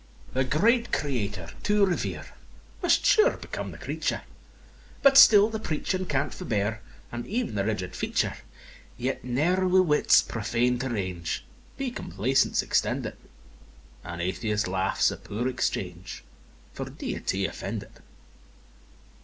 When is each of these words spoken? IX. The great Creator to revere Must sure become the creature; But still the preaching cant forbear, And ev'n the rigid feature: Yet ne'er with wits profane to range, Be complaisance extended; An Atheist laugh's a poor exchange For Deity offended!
IX. 0.29 0.33
The 0.33 0.43
great 0.57 0.91
Creator 0.91 1.49
to 1.61 1.85
revere 1.85 2.25
Must 2.81 3.05
sure 3.05 3.37
become 3.37 3.69
the 3.71 3.77
creature; 3.77 4.23
But 5.03 5.15
still 5.15 5.47
the 5.51 5.59
preaching 5.59 6.07
cant 6.07 6.33
forbear, 6.33 6.81
And 7.11 7.27
ev'n 7.27 7.53
the 7.53 7.63
rigid 7.63 7.95
feature: 7.95 8.33
Yet 8.97 9.23
ne'er 9.23 9.67
with 9.67 9.83
wits 9.83 10.23
profane 10.23 10.79
to 10.79 10.89
range, 10.89 11.45
Be 11.77 11.91
complaisance 11.91 12.63
extended; 12.63 13.15
An 14.03 14.19
Atheist 14.21 14.67
laugh's 14.67 15.11
a 15.11 15.17
poor 15.17 15.47
exchange 15.47 16.23
For 16.73 16.85
Deity 16.85 17.45
offended! 17.45 18.01